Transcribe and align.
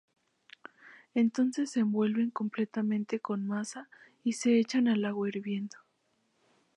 Entonces 1.13 1.69
se 1.69 1.81
envuelve 1.83 2.27
completamente 2.31 3.19
con 3.19 3.45
masa 3.45 3.87
y 4.23 4.33
se 4.33 4.57
echan 4.57 4.87
al 4.87 5.05
agua 5.05 5.29
hirviendo. 5.29 5.77